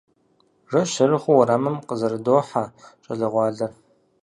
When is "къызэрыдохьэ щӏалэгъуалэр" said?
1.87-3.71